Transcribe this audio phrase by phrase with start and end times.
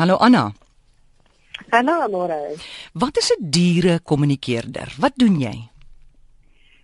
[0.00, 0.48] Hallo Anna.
[1.68, 2.56] Hallo Amore.
[2.92, 4.94] Wat is 'n diere-kommunikeerder?
[4.96, 5.68] Wat doen jy?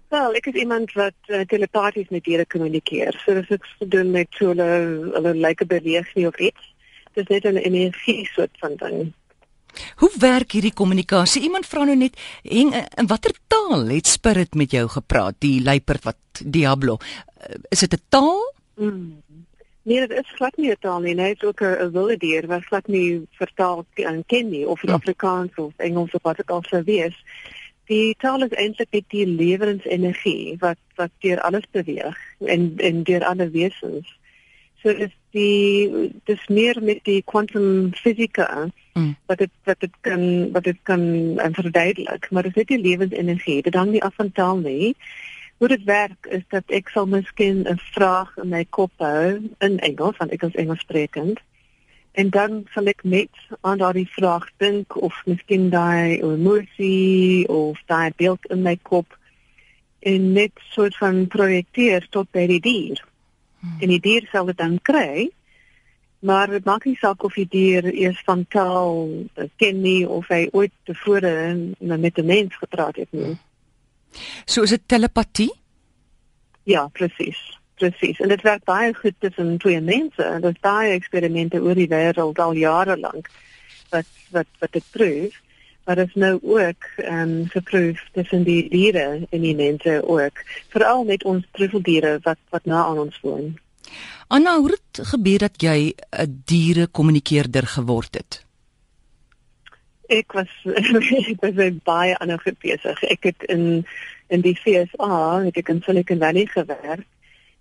[0.09, 3.17] Wel, ek is iemand wat uh, telepaties met diere kommunikeer.
[3.25, 4.69] So dis ek doen met so hulle
[5.17, 6.61] hulle lyke beweeg nie of iets.
[7.17, 9.13] Dis net 'n energie soort van ding.
[9.97, 11.43] Hoe werk hierdie kommunikasie?
[11.49, 12.69] Iemand vra nou net en
[13.01, 15.41] in watter taal het Spirit met jou gepraat?
[15.41, 16.99] Die luiperd wat Diablo.
[17.01, 18.53] Uh, is dit 'n taal?
[18.77, 19.25] Mm.
[19.87, 21.15] Nee, dit is glad nie 'n taal nie.
[21.15, 24.89] Hy is ook 'n wilde dier wat glad nie vertaal kan ken nie of in
[24.89, 24.99] Hmm.
[24.99, 27.17] Afrikaans of Engels of wat ook al sou wees.
[27.85, 33.25] Die taal is eintlik net die lewensenergie wat wat deur alles beweeg en en deur
[33.25, 34.19] alle wesens.
[34.83, 35.91] So is die
[36.25, 39.17] dis meer met die quantum fisika Mm.
[39.27, 41.01] wat dit wat dit kan wat dit kan
[41.45, 43.63] um, verduidelik, maar dit is net die lewensenergie.
[43.63, 44.97] Dit hang nie af van taal nie.
[45.57, 49.79] Hoe dit werk is dat ek sal miskien 'n vraag in my kop hou in
[49.79, 51.41] Engels, want ek is Engelssprekend.
[52.13, 58.13] En dan sal ek net aan daardie vraag dink of miskien daai emosie of daai
[58.17, 59.19] beeld in my kop
[59.99, 63.05] en net soort van projekteer tot by die dier.
[63.61, 63.81] Hmm.
[63.81, 65.31] En die dier sal dit dan kry.
[66.19, 69.09] Maar dit maak nie saak of die dier eers van taal
[69.57, 71.33] ken nie of hy ooit tevore
[71.79, 73.37] met 'n mens gepraat het nie.
[74.45, 75.53] So is dit telepatie?
[76.63, 77.59] Ja, presies.
[77.75, 78.21] Presies.
[78.21, 80.23] En dit werk baie goed tussen twee mense.
[80.23, 83.31] En daar's baie eksperimente oor die wêreld al jare lank
[83.91, 85.43] wat wat wat dit proef.
[85.85, 90.43] Maar dit is nou ook ehm um, geproef tussen die diere en die mense ook.
[90.69, 93.55] Veral met ons truffeldiere wat wat na aan ons woon.
[94.27, 98.46] Anna, hoe het gebeur dat jy 'n diere-kommunikeerder geword het?
[100.09, 100.51] Ek was
[101.33, 103.03] ek was baie ander goed besig.
[103.03, 103.87] Ek het in
[104.29, 107.05] in die FSA, het ek in Silicon Valley gewerk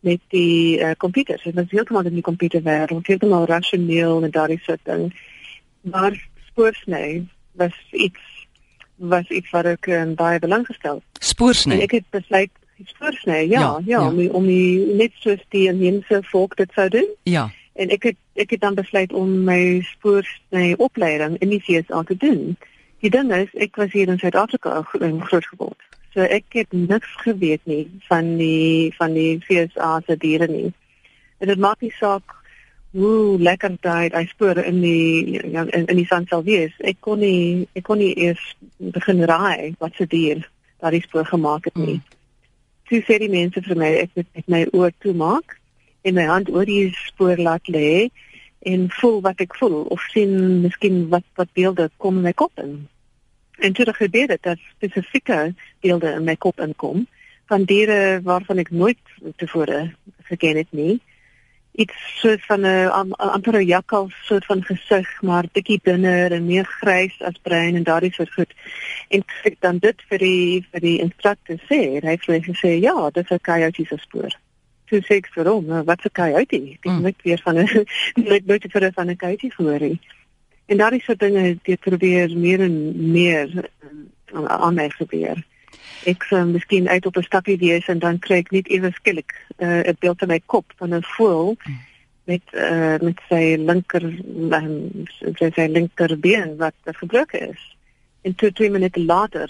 [0.06, 1.44] met die uh, computers.
[1.44, 5.10] Dit was heeltemal in die computerwêreld, heeltemal rasioneel en daardie soort ding.
[5.82, 6.18] Maar
[6.50, 7.26] spoorsny
[7.58, 8.22] was iets
[8.96, 11.02] was iets wat ek um, baie belang gestel.
[11.20, 11.76] Spoorsny.
[11.76, 12.52] En ek het besluit
[12.86, 13.84] spoorsny, Ja, ja, ja.
[13.86, 17.08] ja, om die, om die net soos die inheemse volk dit sou doen.
[17.24, 17.50] Ja.
[17.76, 22.18] En ek het ek het dan besluit om my spoorsny opleiding in die FSA te
[22.18, 22.56] doen.
[23.04, 25.82] Die ding is, ek was hier in Suid-Afrika um, groot geword.
[26.16, 30.72] So ek het niks geweet nie van die van die FSA se diere nie.
[31.44, 32.38] En dit maak nie saak
[32.96, 36.72] hoe lekker daai daai spore in die ja, in, in die sand sal wees.
[36.80, 38.44] Ek kon nie ek kon nie eers
[38.80, 40.46] begin raai wat se dier
[40.80, 42.00] daardie spoor gemaak het nie.
[42.00, 42.16] Mm.
[42.88, 45.60] Toe sê die mense vir my ek moet net my oë toemaak
[46.06, 48.10] en my hand oor die spoor laat lê
[48.70, 52.62] en voel wat ek voel of sien miskien wat wat beelde kom in my kop
[52.62, 52.78] in.
[53.58, 55.40] En toe het gebeur dit dat spesifieke
[55.82, 57.06] beelde in my kop inkom
[57.50, 59.02] van diere waarvan ek nooit
[59.42, 59.82] tevore
[60.30, 61.02] geken het nie.
[61.76, 66.46] Iets soos van 'n am- amper 'n jakkals soort van gesig, maar bietjie dunner en
[66.46, 68.54] meer grys as bruin en daardie soort goed.
[69.10, 72.80] En ek dan dit vir die vir die instrukteur sê, hy het vir my gesê,
[72.82, 74.45] "Ja, dis 'n coyote se spoor."
[74.86, 77.02] Toe sê ek vir hom, "Nou, "Wat 'n coyote?" Ek Mm.
[77.02, 77.86] nooit weer van 'n
[78.28, 80.00] nooit nooit vir van 'n coyote gehoor nie.
[80.66, 83.70] En daardie soort dinge het ek probeer meer en meer
[84.34, 85.44] um, aan my gebeur.
[86.06, 89.34] Ek sou miskien uit op 'n stapie wees en dan kry ek net ewe skielik
[89.58, 91.58] uh, 'n beeld in my kop van 'n voël
[92.26, 95.06] met uh, met sy linker um,
[95.38, 97.76] sy, linkerbeen wat gebroken is.
[98.22, 99.50] En toe twee minute later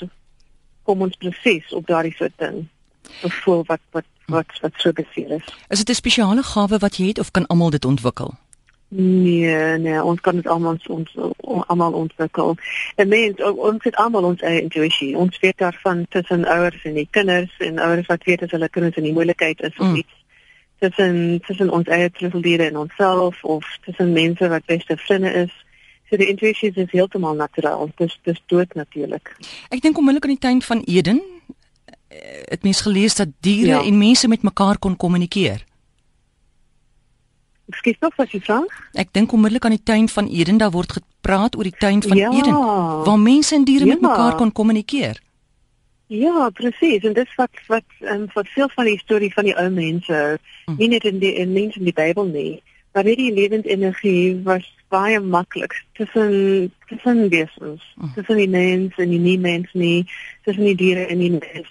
[0.83, 2.67] kom ons presies op daardie soort ding.
[3.23, 5.43] 'n Voël wat wat wat wat so beseer is.
[5.69, 8.33] Is dit 'n spesiale gawe wat jy het of kan almal dit ontwikkel?
[8.87, 11.17] Nee, nee, ons kan dit almal ons
[11.67, 12.55] almal ontwikkel.
[12.95, 15.17] En mens ons het almal ons eie intuïsie.
[15.17, 18.95] Ons weet daarvan tussen ouers en die kinders en ouers wat weet as hulle kinders
[18.95, 19.95] in die moeilikheid is of Mm.
[19.95, 20.13] iets.
[20.79, 25.51] Tussen tussen ons eie truffeldiere en onsself of tussen mense wat beste vriende is.
[26.09, 27.89] So die intuïsie is heeltemal naturaal.
[27.97, 29.35] Dis dis dood natuurlik.
[29.69, 31.21] Ek dink onmiddellik aan die tuin van Eden
[32.55, 33.83] het mens gelees dat diere Ja.
[33.83, 35.63] en mense met mekaar kon kommunikeer.
[37.71, 38.59] Ekskuus nog wat jy vra?
[38.93, 42.17] Ek dink onmiddellik aan die tuin van Eden, daar word gepraat oor die tuin van
[42.17, 42.29] Ja.
[42.31, 42.53] Eden
[43.05, 44.07] waar mense en diere met Ja.
[44.07, 45.21] mekaar kon kommunikeer.
[46.07, 47.03] Ja, presies.
[47.03, 50.37] En dis wat wat um, wat veel van die storie van die ou mense,
[50.67, 50.75] Mm.
[50.77, 52.61] nie net in die in mense in die Bybel nie,
[52.93, 58.13] maar net die lewensenergie was baie maklik tussen tussen wesens, Mm.
[58.13, 60.05] tussen die mens en die nie mens nie,
[60.43, 61.67] tussen die diere en die mens.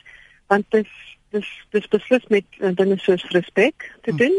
[0.55, 0.91] Want dis
[1.35, 4.17] dis dis beslis met uh, dinge soos respek te Mm.
[4.23, 4.37] doen.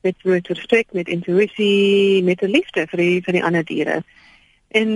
[0.00, 4.02] Met met respek, met intuïsie, met 'n liefde vir die vir die ander diere.
[4.70, 4.88] En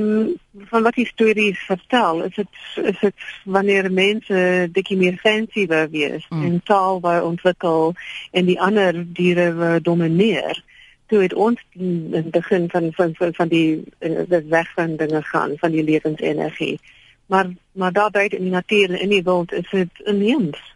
[0.70, 2.48] van wat die stories vertel, is dit
[2.84, 6.38] is dit wanneer mense bietjie meer fancy wou wees Mm.
[6.38, 6.44] mm.
[6.44, 7.94] en taal wou ontwikkel
[8.30, 10.62] en die ander diere wou domineer,
[11.06, 15.52] toe het ons in begin van van van, van die uh, weg van dinge gaan
[15.58, 16.78] van die lewensenergie.
[17.26, 20.74] Maar maar daar buite in die natuur en in die wild is dit inheems.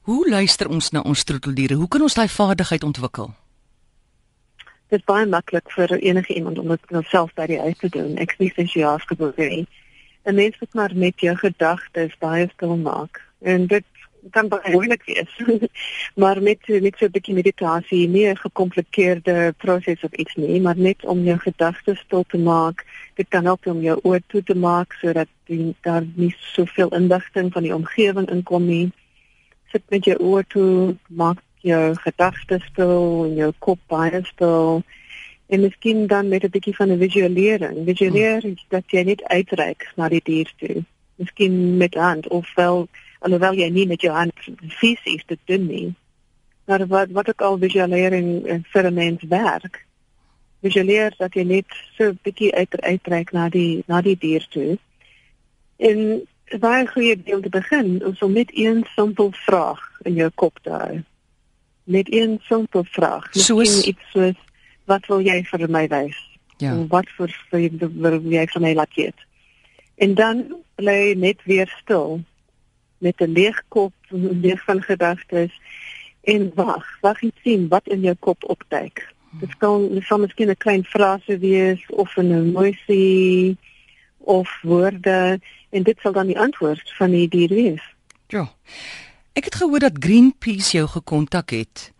[0.00, 1.74] Hoe luister ons na ons troeteldiere?
[1.74, 3.30] Hoe kan ons daai vaardigheid ontwikkel?
[4.90, 8.16] Dit is baie maklik vir enige iemand om dit self by die huis te doen.
[8.18, 9.36] Ek sê sies jy afgebeur.
[10.24, 13.22] 'n Mens moet maar met jou gedagtes baie stil maak.
[13.38, 13.84] En dit
[14.30, 15.32] kan baie moeilik wees.
[16.22, 20.78] maar met met so 'n bietjie meditasie, nie 'n gekompliseerde proses of iets nie, maar
[20.78, 22.86] net om jou gedagtes stil te maak.
[23.14, 27.52] Dit kan help om jou oor toe te maak sodat die, daar nie soveel inligting
[27.52, 28.90] van die omgewing inkom nie.
[29.66, 34.82] Sit met jou oor toe, maak jou gedagtes stil en jou kop baie stil.
[35.46, 37.76] En miskien dan met 'n bietjie van 'n visualisering.
[37.84, 38.56] Visualiseer hmm.
[38.68, 40.84] dat jy net uitreik na die dier toe.
[41.14, 42.88] Miskien met hand of wel
[43.20, 44.48] alhoewel jy nie met jou hand
[44.80, 45.88] fisies dit doen nie.
[46.70, 48.28] Maar wat wat ook al visualisering
[48.72, 49.86] vir 'n mens werk.
[50.62, 54.78] Visualiseer dat jy net so 'n bietjie uit uitreik na die na die dier toe.
[55.76, 56.26] En
[56.58, 60.70] baie goeie deel te begin is om net een simpel vraag in jou kop te
[60.70, 61.02] hou.
[61.84, 63.28] Net een simpel vraag.
[63.30, 64.36] Soos iets soos
[64.84, 66.16] wat wil jy vir my wys?
[66.56, 66.86] Ja.
[66.88, 69.16] Wat vir wil jy vir my laat weet?
[69.94, 72.24] En dan bly net weer stil
[73.00, 73.92] met 'n leeg kop,
[74.44, 75.52] leeg van gedagtes
[76.22, 79.14] en wag, wag en sien wat in jou kop opduik.
[79.40, 83.56] Dit kan dit kan miskien 'n klein frase wees of 'n emosie
[84.18, 87.82] of woorde en dit sal dan die antwoord van die dier wees.
[88.26, 88.52] Ja.
[89.32, 91.92] Ek het gehoor dat Greenpeace jou gekontak het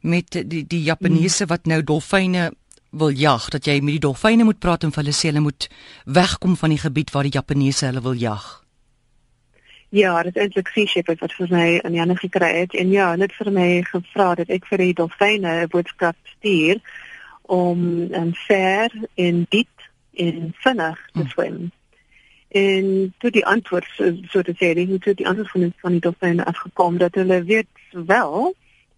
[0.00, 2.52] met die die Japaneese wat nou dolfyne
[2.90, 5.68] wil jag, dat jy met die dolfyne moet praat en vir hulle sê hulle moet
[6.04, 8.67] wegkom van die gebied waar die Japaneese hulle wil jag.
[9.88, 13.10] Ja, dit is eintlik Sea Shepherd wat vir my in Janne gekry het en ja,
[13.14, 16.80] hulle het vir my gevra dat ek vir die dolfyne 'n boodskap stuur
[17.48, 21.28] om en ver en diep en vinnig te hmm.
[21.28, 21.70] swem.
[22.48, 25.92] En toe die antwoord so, so te sê, die toe die antwoord van die, van
[25.92, 28.54] die dolfyne afgekom dat hulle weet wel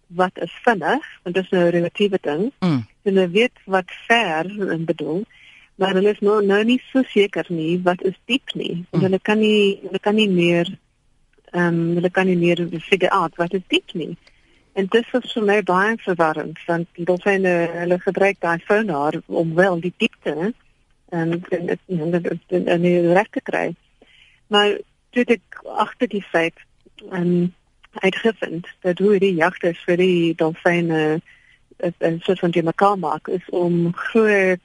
[0.07, 2.51] wat is vinnig, want dit is 'n relatiewe ding.
[2.59, 2.85] Mm.
[3.03, 4.51] Hulle weet wat ver
[4.85, 5.23] bedoel
[5.75, 8.73] maar hulle is nou nou nie so seker nie wat is diep nie.
[8.73, 9.05] En hmm.
[9.07, 10.71] hulle kan nie hulle kan nie meer
[11.51, 14.17] ehm um, hulle kan nie meer figure out wat is diep nie.
[14.73, 19.55] En dit is vir my baie verwarrend want dit sê hulle gebruik daai sonar om
[19.55, 20.53] wel die diepte
[21.09, 23.73] en en dit en die regte kry.
[24.47, 24.77] Maar
[25.11, 26.59] dit ek agter die feit
[27.09, 27.53] en um,
[27.91, 31.21] uitgevind dat hoe die jagters vir die dolfyne
[31.81, 34.59] 'n soort van die mekaar maak is om groot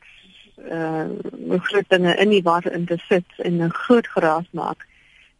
[0.58, 4.86] uh groot dinge in die water in te sit en 'n groot geraas maak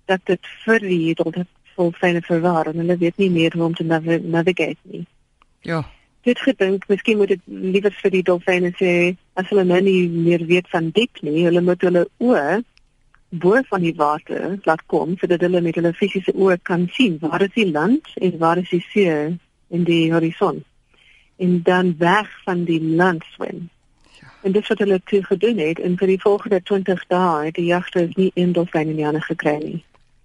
[0.05, 1.47] dat dit vir die dolfyne
[1.77, 5.05] vol fyne verwaar en hulle weet nie meer hoe om te nav navigate nie.
[5.61, 5.85] Ja.
[6.27, 10.47] Dit gedink, miskien moet dit liewer vir die dolfyne sê as hulle nou nie meer
[10.47, 12.63] weet van diep nie, hulle moet hulle oë
[13.29, 17.43] bo van die water laat kom sodat hulle met hulle fisiese oë kan sien waar
[17.43, 19.37] is die land en waar is die see
[19.69, 20.63] in die horison.
[21.37, 23.67] En dan weg van die land swem
[24.47, 27.67] En dit wat hulle toe gedoen het en vir die volgende 20 dae het die
[27.67, 29.79] jagters nie een dolfyn in die hande gekry nie.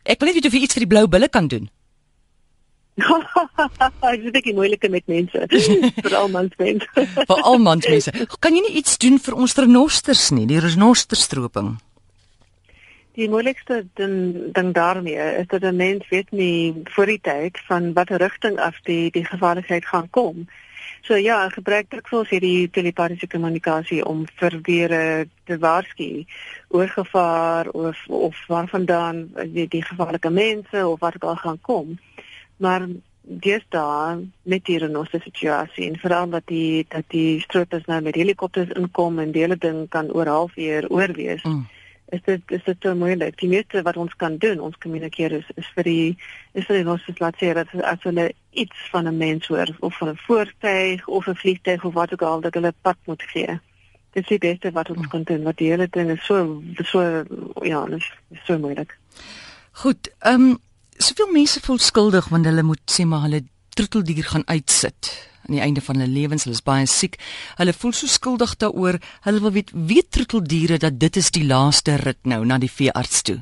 [0.05, 1.69] Ek wil net weet of jy iets vir die blou bulle kan doen.
[3.01, 5.45] Dit is baie moeilik met mense.
[6.05, 7.05] vir al mans mense.
[7.29, 8.13] vir al mans mense.
[8.39, 11.77] Kan jy nie iets doen vir ons renosters nie, die renosterstroping?
[13.19, 14.17] Die moeilikste ding
[14.55, 18.77] ding daarmee is dat 'n mens weet nie voor die tyd van watter rigting af
[18.83, 20.47] die die gevaarlikheid gaan kom.
[21.01, 25.03] So ja, gebruik dikwels hierdie telepatiese kommunikasie om vir diere
[25.49, 26.09] te waarsku
[26.69, 29.23] oor gevaar of of waarvandaan
[29.55, 31.97] die, die gevaarlike mense of wat ook al gaan kom.
[32.57, 32.85] Maar
[33.21, 38.15] dis daar met die renosse situasie en veral dat die dat die stroopers nou met
[38.15, 41.43] helikopters inkom en die hele ding kan oor halfuur oorwees.
[41.43, 41.69] Mm
[42.11, 43.37] is dit is dit te moeilik.
[43.39, 46.05] Die meeste wat ons kan doen, ons kommunikeer is, is vir die
[46.59, 49.97] is vir die losse laat sê dat as hulle iets van 'n mens hoor of
[49.97, 53.59] van 'n voertuig of 'n vliegtuig of wat ook al dat hulle pad moet gee.
[54.11, 55.43] Dit is die beste wat ons kan doen.
[55.43, 57.23] Wat die hele ding is so so
[57.61, 58.97] ja, dit is so moeilik.
[59.71, 60.59] Goed, ehm um,
[60.97, 65.61] soveel mense voel skuldig wanneer hulle moet sê maar hulle troeteldier gaan uitsit aan die
[65.61, 67.17] einde van hulle lewens, hulle is baie siek.
[67.57, 68.99] Hulle voel so skuldig daaroor.
[69.25, 73.21] Hulle wil weet wie troeteldiere dat dit is die laaste rit nou na die veearts
[73.21, 73.39] toe.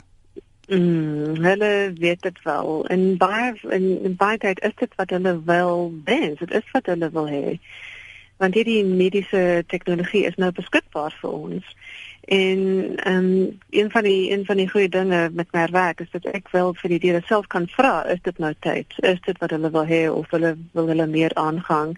[0.69, 2.87] Mm, hulle weet dit wel.
[2.87, 6.39] En baie in, in baie tyd is dit wat hulle wil wens.
[6.39, 7.57] Dit is wat hulle wil hê.
[8.37, 11.73] Want hierdie mediese tegnologie is nou beskikbaar vir ons.
[12.29, 12.59] En
[12.95, 16.25] ehm um, een van die een van die goeie dinge met my werk is dat
[16.25, 18.93] ek wel vir die diere self kan vra, is dit nou tyd?
[19.01, 21.97] Is dit wat hulle wil hê of hulle wil hulle meer aangang?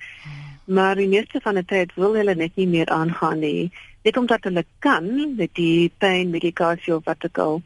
[0.72, 3.72] maar die meeste van die tyd wil hulle net nie meer aangaan nie.
[4.04, 7.62] Net omdat hulle kan met die pynmedikasie of wat ook al,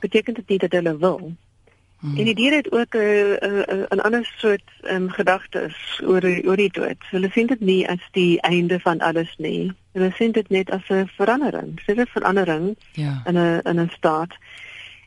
[0.00, 1.20] beteken dit nie dat hulle wil.
[1.98, 2.16] Hmm.
[2.16, 6.72] En die diere het ook 'n 'n 'n ander soort um, gedagtes oor oor die
[6.72, 7.02] dood.
[7.10, 9.72] Hulle sien dit nie as die einde van alles nie.
[9.98, 11.74] Hulle sien dit net as 'n verandering.
[11.86, 13.22] Dit is 'n verandering ja.
[13.26, 14.36] in 'n in 'n staat.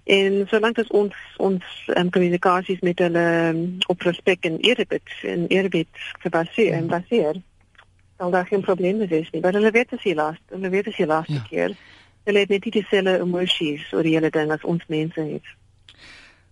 [0.03, 1.63] En solank as ons ons
[1.95, 5.87] um, kommunikasies met hulle um, op respek en eerbied en eerbied
[6.19, 6.99] gebaseer en ja.
[6.99, 7.41] baseer,
[8.17, 9.41] sal daar geen probleem wees nie.
[9.41, 11.45] Maar hulle weet dit is die laaste, hulle weet dit is die laaste ja.
[11.49, 11.75] keer.
[12.23, 15.55] Hulle het net nie dieselfde emosies oor die hele ding as ons mense het.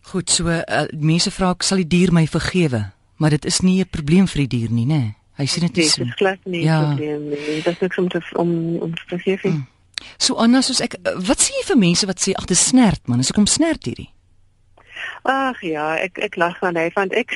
[0.02, 2.86] Goed, so uh, mense vra ek sal die dier my vergewe,
[3.18, 5.02] maar dit is nie 'n probleem vir die dier nie, né?
[5.04, 5.19] Nee.
[5.40, 5.96] Hy sien dit is.
[5.96, 6.80] Dit is glad nie 'n ja.
[6.84, 7.62] probleem nie.
[7.64, 9.42] Dit is niks om te om om te vergeef.
[9.42, 9.68] Hmm.
[10.18, 13.20] So Anna, soos ek wat sê jy vir mense wat sê ag dit snert man,
[13.20, 14.10] as ek hom snert hierdie?
[15.24, 17.32] Ag ja, ek ek lag van hy want ek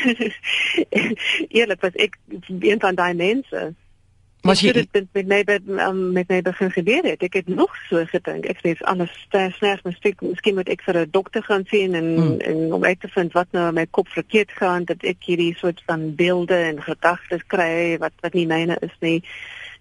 [1.57, 2.17] eerlik was ek
[2.59, 3.73] een van daai mense
[4.43, 7.21] Maar jy het dit met my met, um, met my begin gebeur het.
[7.23, 8.43] Ek het nog so gedink.
[8.51, 12.39] Ek sê alles sterk, miskien miskien moet ek vir 'n dokter gaan sien en hmm.
[12.39, 15.55] en om uit te vind wat nou in my kop verkeerd gaan dat ek hierdie
[15.55, 19.23] soort van beelde en gedagtes kry wat wat nie myne is nie.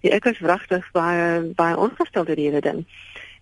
[0.00, 2.86] Ja, ek is wragtig baie baie ongestel deur hierdie ding.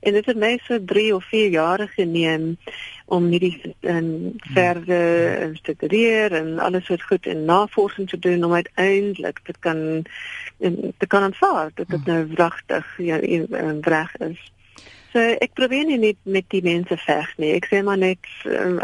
[0.01, 2.57] En dit het my so 3 of 4 jare geneem
[3.05, 8.53] om hierdie en verder te studeer en alles wat goed en navorsing te doen om
[8.53, 10.07] uiteindelik te kan
[10.59, 13.19] en te kan aanvaar dat dit nou wragtig ja
[13.81, 14.41] reg is.
[15.11, 17.51] So ek probeer nie net met die mense veg nie.
[17.57, 18.27] Ek sê maar net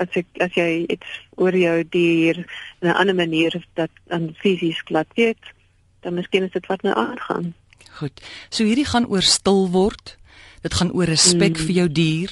[0.02, 2.40] as ek as jy iets oor jou dier
[2.82, 5.52] in 'n ander manier dat aan fisies glad weet,
[6.00, 7.54] dan miskien is dit wat nou aangaan.
[8.00, 8.20] Goed.
[8.50, 10.18] So hierdie gaan oor stil word.
[10.66, 11.64] Dit gaan oor respek mm.
[11.66, 12.30] vir jou dier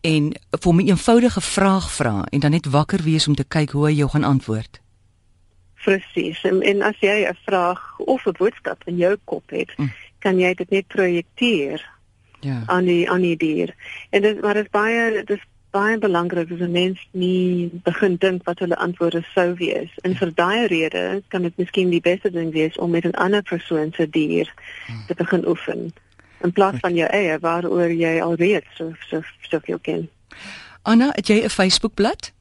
[0.00, 3.86] en vir 'n eenvoudige vraag vra en dan net wakker wees om te kyk hoe
[3.86, 4.80] hy jou gaan antwoord.
[5.84, 6.42] Presies.
[6.42, 9.92] En, en as jy 'n vraag of 'n boodskap in jou kop het, mm.
[10.18, 11.88] kan jy dit net projekteer.
[12.40, 12.62] Ja.
[12.66, 13.74] aan die aan die dier.
[14.10, 18.16] En dit maar dit is baie dit is baie belangrik dat 'n mens nie begin
[18.16, 19.90] dink wat hulle antwoorde sou wees.
[20.02, 20.16] En ja.
[20.16, 23.92] vir daai rede kan dit miskien die beste ding wees om met 'n ander persoon
[23.92, 24.54] se dier
[24.88, 25.06] mm.
[25.06, 25.92] te begin oefen
[26.40, 30.08] in plaas van jou eie waaroor jy al weet so so soveel ken.
[30.82, 32.32] Anna, het jy 'n Facebookblad?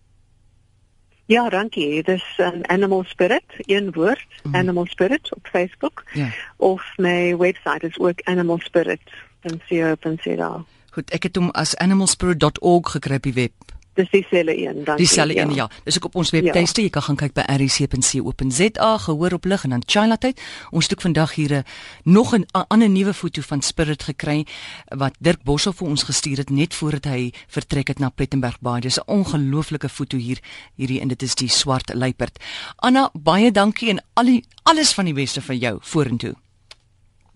[1.25, 2.03] Ja, dankie.
[2.03, 4.55] Dit is 'n Animal Spirit, een woord, mm.
[4.55, 6.03] Animal Spirit op Facebook.
[6.13, 6.29] Ja.
[6.55, 10.65] Of my webwerf is ook animalspirit.co.za.
[10.91, 13.51] Goed, ek het hom as animalspirit.org gekry op die web
[13.99, 15.55] dis dieselfde een dan dieselfde een ja.
[15.55, 15.69] ja.
[15.83, 16.81] Dis ook op ons webtuiste.
[16.81, 16.87] Ja.
[16.87, 20.41] jy kan gaan kyk by rc.co.za gehoor op lig en dan China tyd.
[20.71, 21.63] Ons het ook vandag hier 'n
[22.03, 24.45] nog 'n ander nuwe foto van Spirit gekry
[24.87, 28.79] wat Dirk Bossel vir ons gestuur het net voordat hy vertrek het na Plettenberg Bay
[28.79, 30.39] dis 'n ongelooflike foto hier
[30.75, 32.39] hierdie en dit is die swart luiperd.
[32.75, 36.35] Anna baie dankie en al die, alles van die beste vir jou vorentoe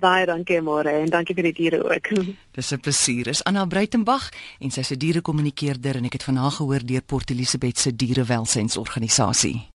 [0.04, 2.12] Baie dankie môre en dankie vir die diere ook.
[2.56, 3.28] Dis 'n plesier.
[3.32, 7.80] Is Anna Breitenberg en sy se dierekommunikeerder en ek het vanaand gehoor deur Port Elizabeth
[7.80, 9.72] se dierewelsynsorganisasie.